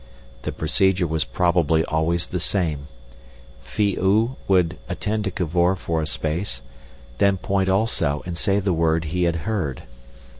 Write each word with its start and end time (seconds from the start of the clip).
The 0.41 0.51
procedure 0.51 1.05
was 1.05 1.25
probably 1.25 1.85
always 1.85 2.25
the 2.29 2.39
same. 2.39 2.87
Phi 3.61 3.95
oo 3.99 4.35
would 4.47 4.79
attend 4.89 5.25
to 5.25 5.29
Cavor 5.31 5.75
for 5.75 6.01
a 6.01 6.07
space, 6.07 6.63
then 7.19 7.37
point 7.37 7.69
also 7.69 8.23
and 8.25 8.35
say 8.35 8.59
the 8.59 8.73
word 8.73 9.03
he 9.05 9.25
had 9.25 9.35
heard. 9.45 9.83